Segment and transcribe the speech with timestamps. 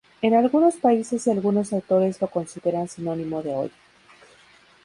[0.23, 3.75] En algunos países y algunos autores lo consideran sinónimo de olla.